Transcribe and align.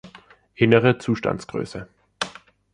Innere 0.55 0.97
Zustandsgröße 0.97 1.87